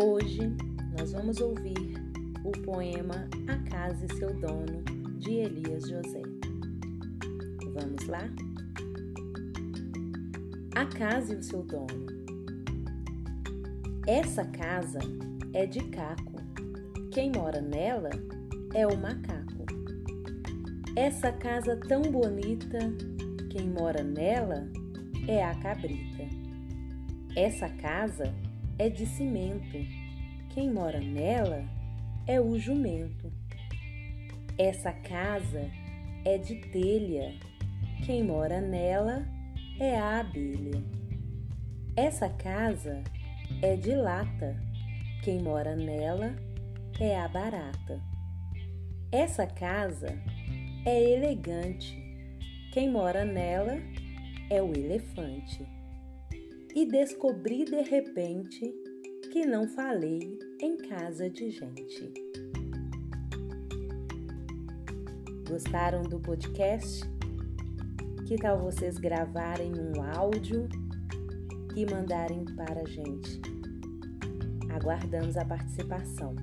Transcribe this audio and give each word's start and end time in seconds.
Hoje 0.00 0.54
nós 0.96 1.10
vamos 1.10 1.40
ouvir 1.40 1.96
o 2.44 2.52
poema 2.62 3.28
A 3.48 3.68
Casa 3.68 4.06
e 4.06 4.14
Seu 4.16 4.32
Dono, 4.32 4.80
de 5.18 5.32
Elias 5.32 5.88
José. 5.88 6.22
Vamos 7.74 8.06
lá? 8.06 8.30
A 10.76 10.86
casa 10.86 11.34
e 11.34 11.38
o 11.38 11.42
seu 11.42 11.64
dono. 11.64 12.06
Essa 14.06 14.44
casa 14.44 15.00
é 15.52 15.66
de 15.66 15.80
caco. 15.88 16.36
Quem 17.10 17.32
mora 17.32 17.60
nela 17.60 18.10
é 18.74 18.86
o 18.86 18.96
macaco. 18.96 19.66
Essa 20.94 21.32
casa 21.32 21.76
tão 21.76 22.02
bonita, 22.02 22.78
quem 23.50 23.68
mora 23.68 24.04
nela 24.04 24.70
é 25.26 25.44
a 25.44 25.56
cabrita. 25.56 26.22
Essa 27.34 27.68
casa 27.68 28.22
é 28.26 28.47
de 28.86 29.04
cimento, 29.06 29.78
quem 30.50 30.70
mora 30.70 31.00
nela 31.00 31.64
é 32.26 32.40
o 32.40 32.58
jumento. 32.58 33.32
Essa 34.56 34.92
casa 34.92 35.68
é 36.24 36.38
de 36.38 36.56
telha, 36.56 37.34
quem 38.06 38.22
mora 38.22 38.60
nela 38.60 39.26
é 39.80 39.98
a 39.98 40.20
abelha. 40.20 40.82
Essa 41.96 42.28
casa 42.28 43.02
é 43.62 43.74
de 43.74 43.94
lata, 43.94 44.56
quem 45.24 45.42
mora 45.42 45.74
nela 45.74 46.36
é 47.00 47.18
a 47.18 47.26
barata. 47.26 48.00
Essa 49.10 49.46
casa 49.46 50.16
é 50.84 51.12
elegante, 51.12 51.96
quem 52.72 52.90
mora 52.90 53.24
nela 53.24 53.78
é 54.50 54.62
o 54.62 54.72
elefante. 54.72 55.77
E 56.78 56.86
descobri 56.86 57.64
de 57.64 57.82
repente 57.82 58.72
que 59.32 59.44
não 59.44 59.66
falei 59.66 60.38
em 60.62 60.76
casa 60.76 61.28
de 61.28 61.50
gente. 61.50 62.14
Gostaram 65.48 66.04
do 66.04 66.20
podcast? 66.20 67.02
Que 68.28 68.36
tal 68.36 68.60
vocês 68.60 68.96
gravarem 68.96 69.72
um 69.74 70.00
áudio 70.16 70.68
e 71.74 71.84
mandarem 71.84 72.44
para 72.44 72.82
a 72.82 72.86
gente? 72.86 73.40
Aguardamos 74.70 75.36
a 75.36 75.44
participação. 75.44 76.36